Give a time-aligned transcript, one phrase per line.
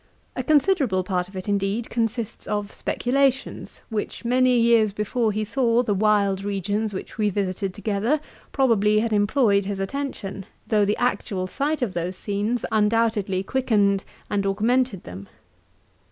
[0.35, 5.83] A considerable part of it, indeed, consists of speculations, which many years before he saw
[5.83, 8.19] the wild regions which we visited together,
[8.51, 14.47] probably had employed his attention, though the actual sight of those scenes undoubtedly quickened and
[14.47, 15.29] augmented them.